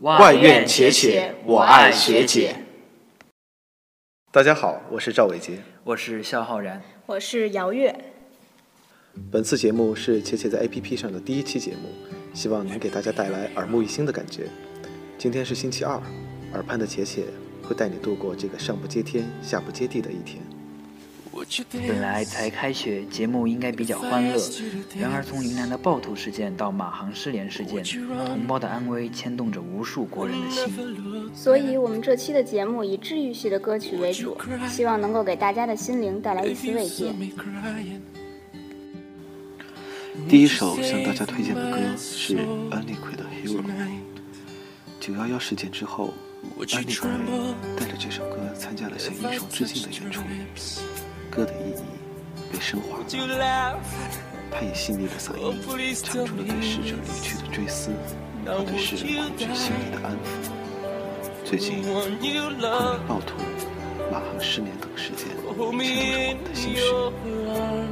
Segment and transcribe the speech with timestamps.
[0.00, 2.54] 外院且且，我爱学姐。
[4.30, 7.92] 大家好，我是赵伟杰，我是肖浩然，我是姚月。
[9.28, 11.88] 本次节目是且且在 APP 上的第一期节目，
[12.32, 14.44] 希望能给大家带来耳目一新的感觉。
[15.18, 16.00] 今天是星期二，
[16.52, 17.24] 耳畔的且且
[17.64, 20.40] 会带你度过这个上不接天、下不接地的一天。
[21.70, 24.38] 本来才开学，节目应该比较欢乐。
[24.98, 27.82] 然而，从云南的暴徒事件到马航失联事件，
[28.26, 31.30] 同胞的安危牵动着无数国人的心。
[31.34, 34.36] 所以，我们这期的节目以治愈系的歌曲为主，
[34.68, 37.12] 希望能够给大家的心灵带来一丝慰藉。
[40.28, 42.36] 第一首向大家推荐的歌是
[42.70, 43.62] 安利奎的《Hero》。
[44.98, 46.12] 九幺幺事件之后，
[46.74, 47.08] 安利奎
[47.76, 50.22] 带着这首歌参加了向英雄致敬的演出。
[51.30, 51.82] 歌的意义
[52.52, 52.98] 被升华
[53.36, 53.78] 了，
[54.50, 55.54] 他以细腻的嗓音
[56.02, 57.90] 唱出了对逝者离去的追思
[58.44, 60.26] 和对世人恐惧心理的安抚。
[61.44, 62.42] 最近，昆明
[63.06, 63.34] 暴徒、
[64.10, 65.78] 马航失联等事件牵动着我们
[66.44, 66.80] 的心绪，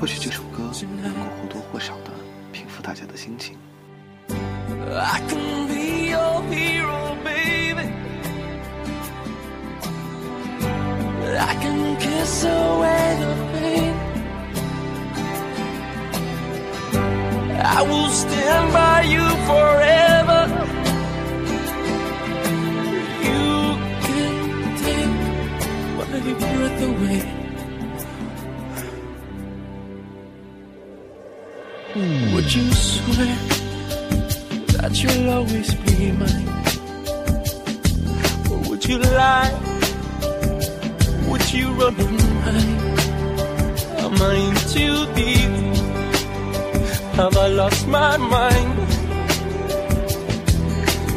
[0.00, 0.70] 或许这首歌
[1.02, 2.10] 能够或多或少的
[2.52, 3.56] 平复大家的心情。
[11.32, 12.99] I can kiss away
[17.80, 20.40] I will stand by you forever.
[23.28, 23.46] You
[24.06, 24.34] can
[24.84, 25.12] take
[25.96, 27.22] my breath away.
[32.34, 33.36] Would you swear
[34.76, 36.48] that you'll always be mine?
[38.50, 39.54] Or would you lie?
[41.30, 41.96] Would you run
[42.44, 42.78] mine?
[44.04, 45.69] Am I in too deep?
[47.20, 48.80] Have I lost my mind?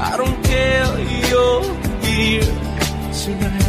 [0.00, 1.64] I don't care, you're
[2.02, 2.54] here
[3.12, 3.67] tonight.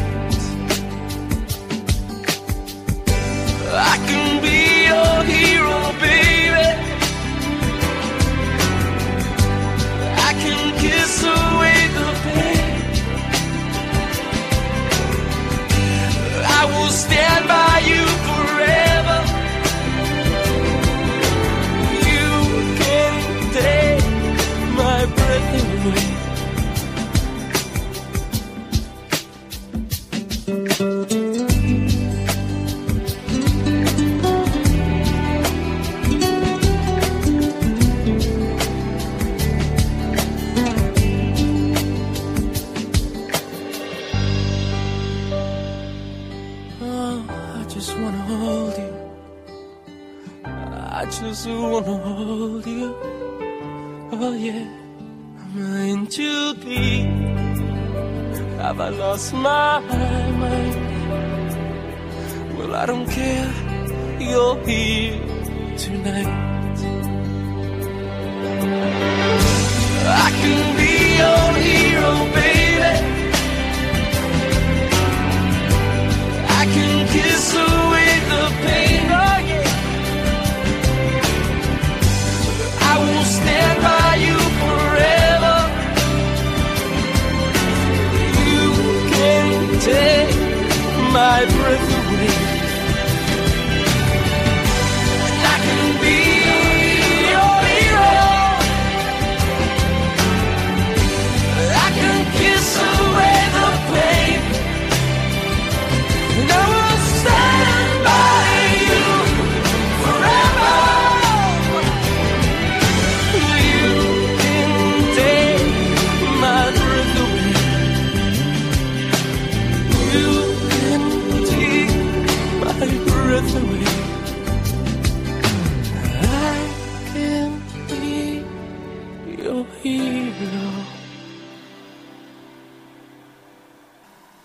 [51.29, 52.95] Just wanna hold you.
[54.11, 54.65] Oh yeah,
[55.41, 55.57] I'm
[55.91, 57.05] in too deep.
[58.57, 59.79] Have I lost my
[60.41, 60.75] mind?
[62.57, 63.51] Well, I don't care.
[64.19, 65.21] You're here
[65.77, 66.31] tonight.
[70.25, 72.93] I can be your hero, baby.
[76.59, 77.88] I can kiss away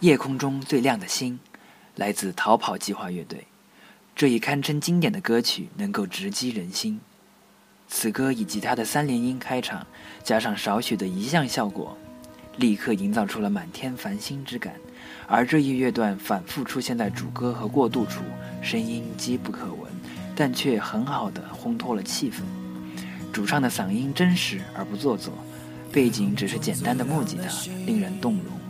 [0.05, 1.41] 夜空中最亮的星，
[1.97, 3.47] 来自逃跑计划乐队。
[4.15, 7.01] 这一堪称经典的歌曲能够直击人心。
[7.89, 9.87] 此歌以吉他的三连音开场，
[10.23, 11.97] 加上少许的移像效果，
[12.59, 14.75] 立刻营造出了满天繁星之感。
[15.27, 18.21] 而这一乐段反复出现在主歌和过渡处，
[18.61, 19.91] 声音机不可闻，
[20.37, 22.43] 但却很好的烘托了气氛。
[23.33, 25.33] 主唱的嗓音真实而不做作，
[25.91, 27.49] 背景只是简单的木吉他，
[27.87, 28.64] 令人动容。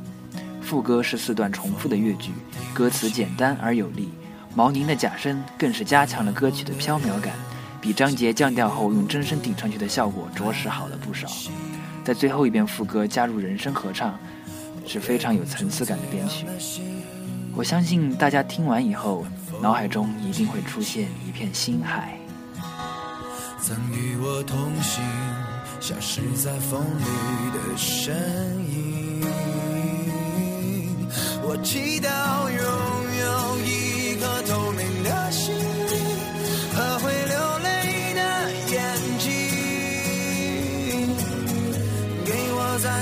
[0.74, 2.32] 副歌是四段重复的乐句，
[2.74, 4.10] 歌词简单而有力。
[4.56, 7.32] 毛宁的假声更是加强了歌曲的飘渺感，
[7.80, 11.28] 比张杰降调后用真声顶上去的效果着实好了不少。
[12.02, 14.18] 在最后一遍副歌加入人声合唱，
[14.84, 16.44] 是非常有层次感的编曲。
[17.54, 19.24] 我相信大家听完以后，
[19.62, 22.18] 脑海中一定会出现一片星海。
[23.60, 25.04] 曾与我同行，
[25.78, 28.12] 消失在风里的身
[28.68, 28.94] 影。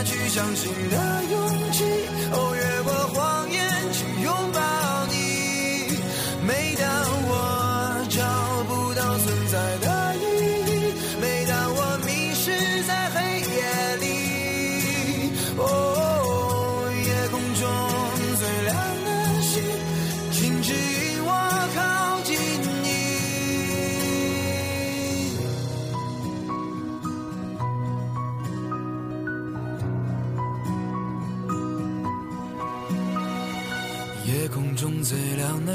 [0.04, 0.96] 去相信的
[1.30, 1.84] 勇气。
[2.32, 3.31] 哦，越过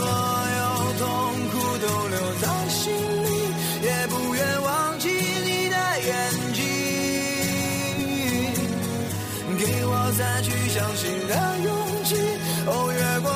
[0.00, 0.62] 所有
[0.98, 1.04] 痛
[1.50, 3.28] 苦都留在心里，
[3.82, 5.76] 也不愿忘记你的
[6.08, 6.10] 眼
[6.54, 6.64] 睛，
[9.58, 11.68] 给我再去相信的勇
[12.04, 12.16] 气。
[12.66, 13.28] 哦，越过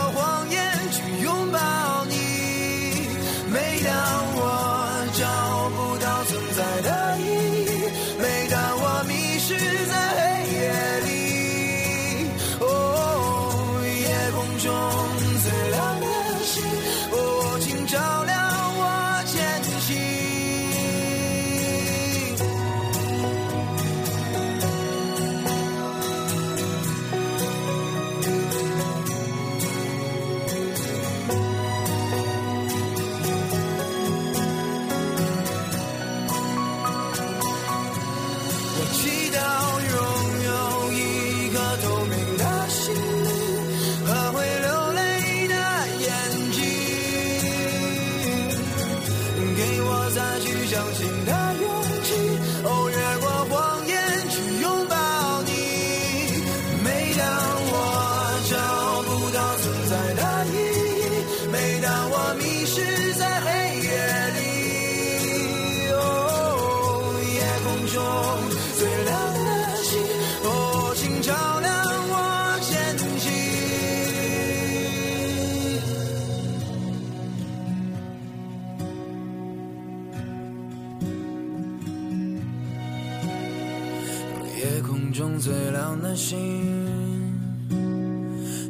[85.14, 86.36] 中最亮的星，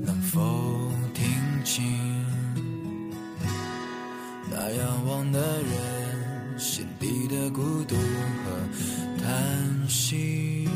[0.05, 0.43] 能否
[1.15, 1.25] 听
[1.65, 1.83] 清？
[4.51, 10.69] 那仰望的人心底的孤独和叹息？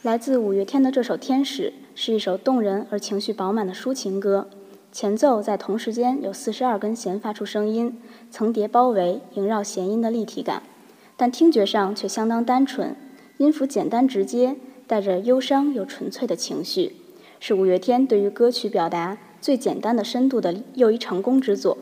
[0.00, 4.48] 来自五月天的这首《天使》是一首动人而情绪饱满的抒情歌，
[4.96, 8.00] 前奏在同时间有四十二根弦发出声音，
[8.30, 10.62] 层叠包围，萦绕弦音的立体感，
[11.18, 12.96] 但听觉上却相当单纯，
[13.36, 16.96] 音符简单直接，带着忧伤又纯粹的情绪，
[17.38, 21.76] 是五月天对于歌曲表达最简单的深度的又一成功之作。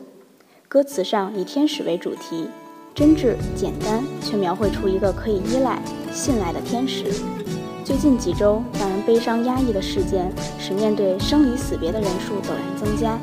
[0.67, 2.49] 歌词上以天使为主题，
[2.93, 5.81] 真挚简单，却描绘出一个可以依赖、
[6.11, 7.05] 信赖的天使。
[7.85, 13.19] 最近几周，让人悲伤压抑的事件，使面对生离死别的人数陡然增加。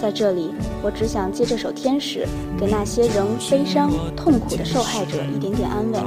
[0.00, 0.50] 在这里，
[0.82, 2.26] 我只想借这首《天使》，
[2.60, 5.98] 给那些仍悲伤、痛苦的受害者一点点安慰。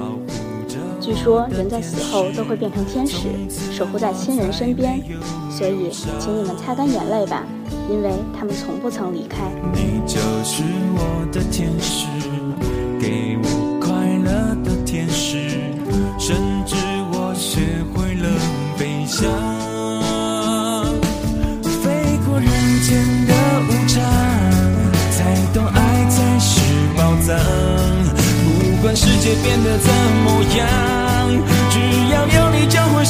[1.01, 3.29] 据说，人在死后都会变成天使，
[3.71, 5.01] 守护在亲人身边，
[5.49, 5.89] 所以，
[6.19, 7.43] 请你们擦干眼泪吧，
[7.89, 9.49] 因为他们从不曾离开。
[9.73, 10.61] 你就是
[10.95, 12.05] 我的天使，
[12.99, 13.58] 给我
[29.43, 29.91] 变得怎
[30.23, 30.67] 么样，
[31.69, 31.79] 只
[32.11, 33.03] 要有你就会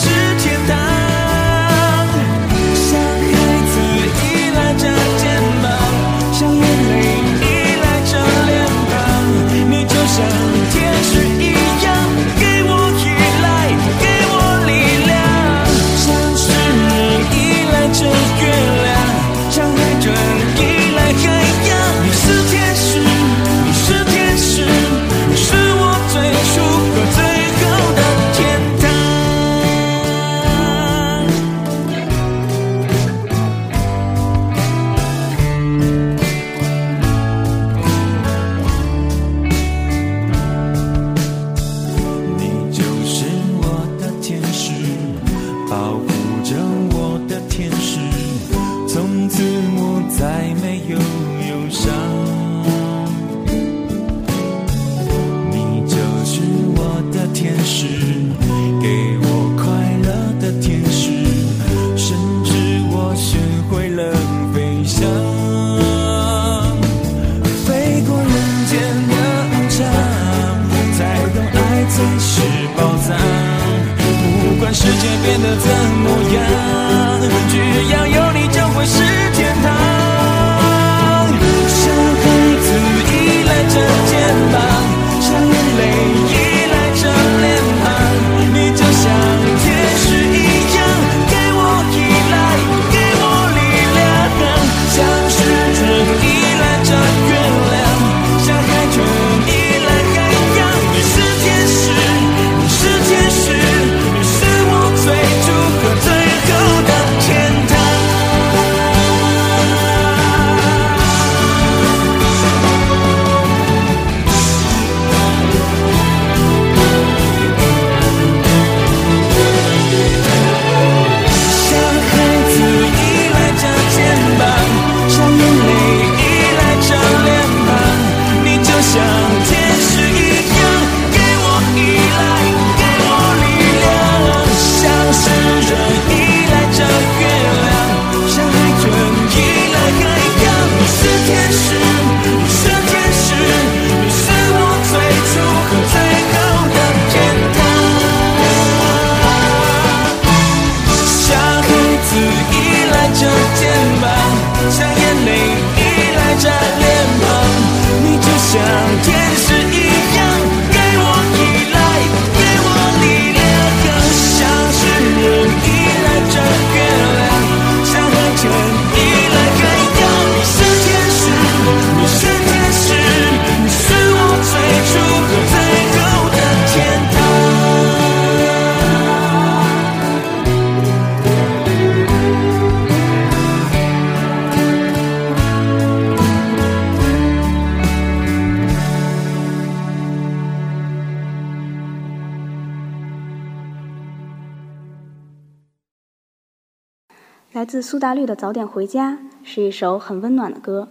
[197.69, 199.11] 自苏打绿的《早点回家》
[199.43, 200.88] 是一首很温暖的歌，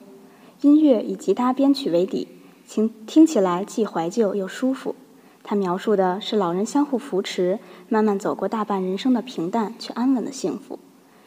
[0.61, 2.29] 音乐以吉他编曲为底，
[2.69, 4.95] 听听起来既怀旧又舒服。
[5.43, 7.59] 它描述的是老人相互扶持，
[7.89, 10.79] 慢慢走过大半人生的平淡却安稳的幸福，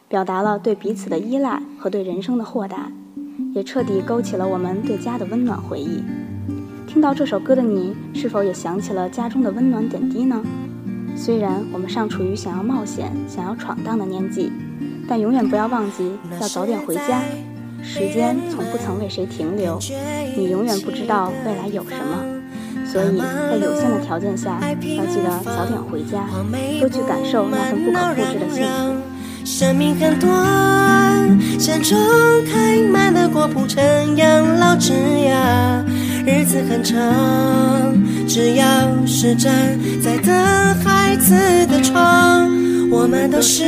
[0.07, 2.89] 表达了对彼此的依赖和对人生的豁达，
[3.53, 6.01] 也彻底勾起了我们对家的温暖回忆。
[6.87, 10.41] 听到这首歌的你，是否也想起了家中的温暖点滴呢？
[11.13, 14.49] 虽然我们尚处于想要冒险、想要闯荡的年纪，
[15.11, 17.21] 但永远不要忘记要早点回家。
[17.83, 19.77] 时间从不曾为谁停留，
[20.37, 22.23] 你永远不知道未来有什么，
[22.89, 26.23] 所以在有限的条件下，要记得早点回家，
[26.79, 29.01] 多去感受那份不可复制的幸福。
[29.43, 31.99] 生命很短，山中
[32.45, 33.83] 开满的果铺成
[34.15, 35.83] 养老枝桠，
[36.25, 36.95] 日子很长，
[38.29, 38.65] 只要
[39.05, 40.33] 是站在等
[40.85, 41.35] 孩子
[41.67, 42.49] 的床，
[42.89, 43.65] 我们都是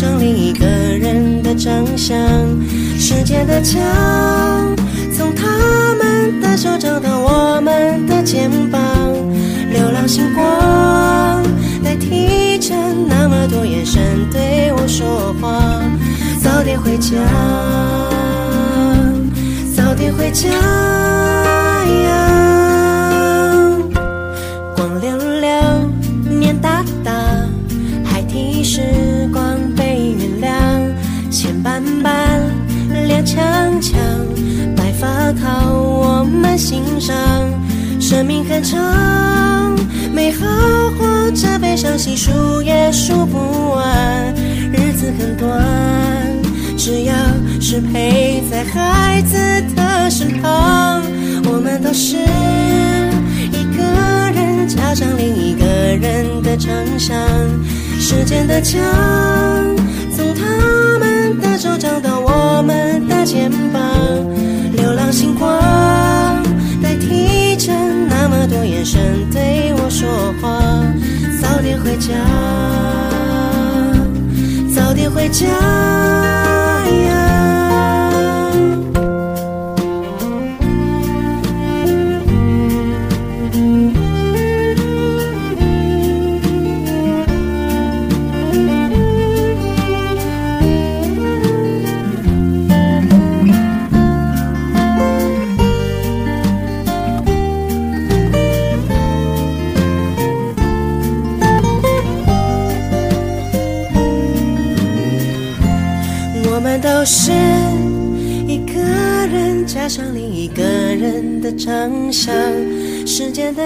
[0.00, 2.16] 上另一个人的长相，
[2.98, 3.78] 时间的墙，
[5.14, 8.80] 从他们的手找到我们的肩膀，
[9.70, 11.42] 流浪星光。
[11.84, 12.74] 代替着
[13.10, 15.82] 那么多眼神对我说话，
[16.42, 17.18] 早点回家，
[19.76, 20.48] 早点回家！
[35.50, 37.16] 发靠我们欣赏，
[38.00, 38.78] 生命很长。
[40.12, 40.46] 美好
[40.96, 43.38] 或者悲伤，细数也数不
[43.72, 44.34] 完。
[44.72, 45.50] 日子很短，
[46.76, 47.14] 只要
[47.60, 49.36] 是陪在孩子
[49.74, 51.02] 的身旁，
[51.46, 52.16] 我们都是
[53.50, 53.82] 一个
[54.32, 57.16] 人加上另一个人的长相。
[57.98, 58.80] 时间的墙，
[60.16, 63.80] 从他们的手掌到我们的肩膀，
[65.40, 66.42] 光
[66.82, 67.72] 代替着
[68.10, 69.00] 那么多眼神
[69.32, 70.06] 对我说
[70.42, 70.60] 话，
[71.40, 72.12] 早点回家，
[74.74, 75.46] 早点回家。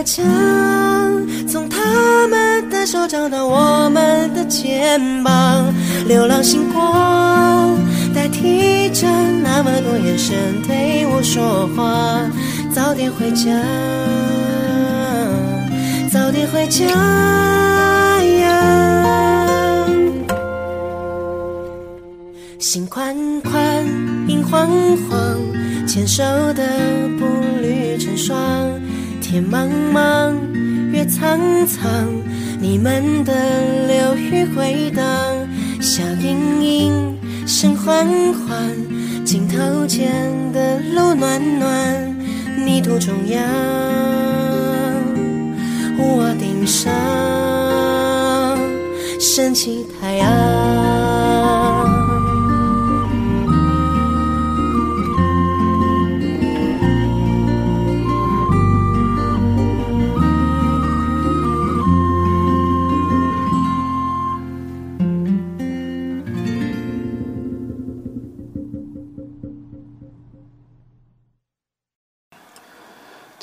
[0.05, 0.25] 墙，
[1.49, 5.73] 从他们的手掌到我们的肩膀，
[6.07, 7.77] 流浪星光
[8.15, 9.07] 代替着
[9.43, 12.21] 那么多眼神对我说话，
[12.73, 13.51] 早点回家，
[16.13, 16.85] 早点回家
[18.23, 19.87] 呀。
[22.59, 23.85] 心宽宽，
[24.29, 24.69] 影晃
[25.09, 25.39] 晃，
[25.87, 26.23] 牵手
[26.55, 26.63] 的
[27.19, 27.25] 步
[27.61, 28.37] 履成双。
[29.35, 30.33] 天茫茫，
[30.93, 31.83] 月苍苍，
[32.61, 33.35] 你们的
[33.89, 35.05] 流语回荡。
[35.81, 38.73] 笑盈盈，声缓缓，
[39.25, 40.13] 镜头前
[40.53, 42.17] 的路暖暖。
[42.65, 43.43] 泥土中央，
[45.99, 46.95] 屋顶上，
[49.19, 51.64] 升起太阳。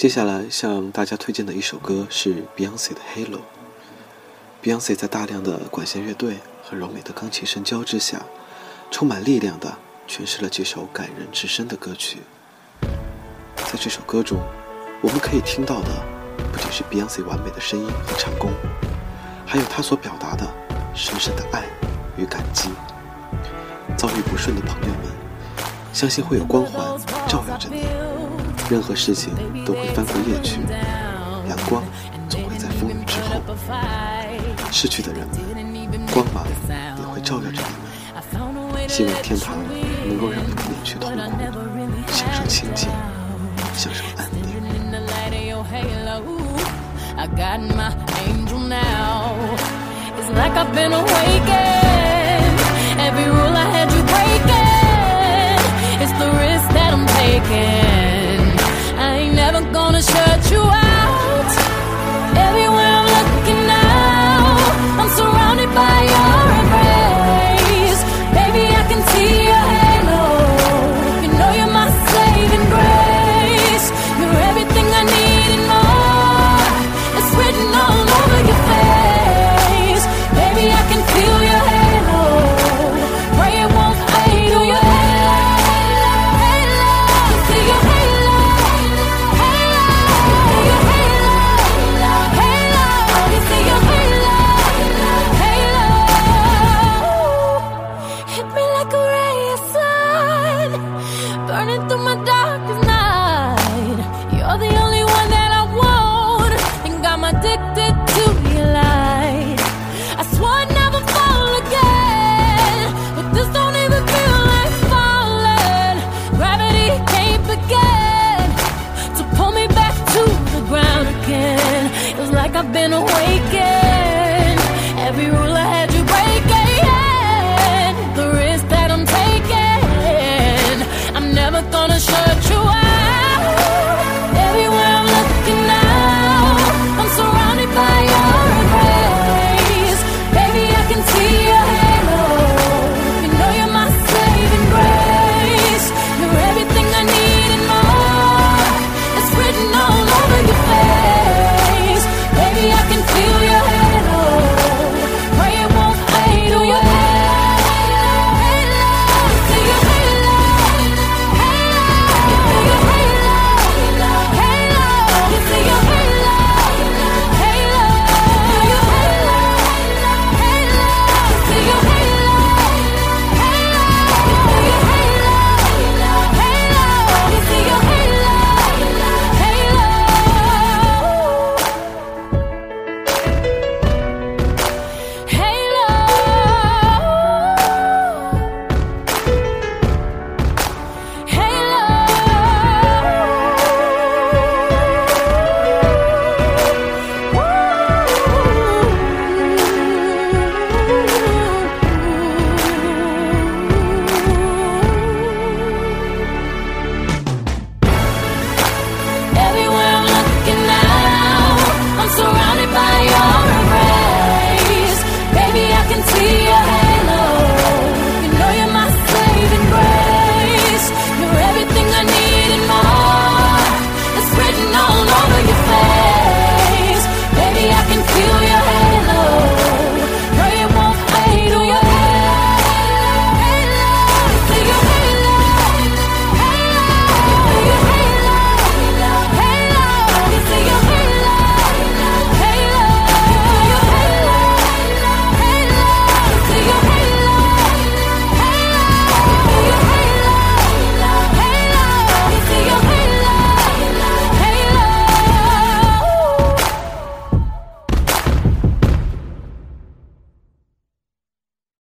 [0.02, 3.38] 接下来向大家推荐的一首歌是 Beyonce 的《Halo》。
[4.64, 8.20] Beyonce 在大量的管弦乐队和柔美的钢琴声交织下，
[8.90, 12.18] 充满力量的诠释了这首感人至深的歌曲。
[13.58, 14.40] 在这首歌中，
[15.04, 15.90] 我们可以听到的
[16.52, 18.52] 不仅是 Beyonce 完美的声音和唱功，
[19.46, 20.52] 还有她所表达的
[20.96, 21.66] 深深的爱
[22.18, 22.72] 与感激。
[23.96, 28.11] 遭遇不顺的朋友们，相信会有光环照耀着你。
[28.72, 30.62] 任何事情都会翻过叶去，
[31.50, 31.84] 阳光
[32.30, 33.42] 总会在风雨之后。
[34.72, 36.54] 逝去的人们，光芒也
[37.14, 38.88] 会照耀着你们。
[38.88, 39.58] 希望天堂
[40.08, 41.20] 能够让你们免去痛苦，
[42.14, 42.88] 享受清静，
[43.76, 44.42] 享受安宁。
[47.18, 47.92] I got my
[48.26, 49.36] angel now.
[50.18, 52.58] It's like I've been awakened.
[52.98, 55.60] Every rule I had you breaking.
[56.02, 57.81] It's the risk that I'm taking.
[59.72, 61.50] gonna shut you out.
[62.36, 62.61] Every